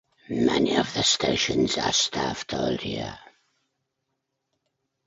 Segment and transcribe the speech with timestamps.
[0.29, 3.19] Many of the stations are staffed all year.